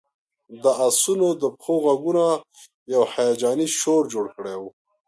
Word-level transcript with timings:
د 0.63 0.65
آسونو 0.87 1.27
د 1.41 1.43
پښو 1.57 1.75
غږونو 1.85 2.27
یو 2.93 3.03
هیجاني 3.13 3.67
شور 3.79 4.03
جوړ 4.13 4.25
کړی 4.35 4.55
و 4.59 4.63